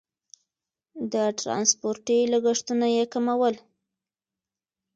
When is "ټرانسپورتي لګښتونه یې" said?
1.39-3.03